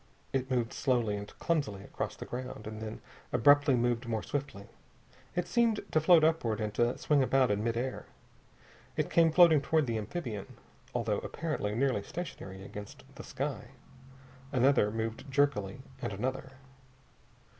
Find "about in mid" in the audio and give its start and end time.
7.21-7.77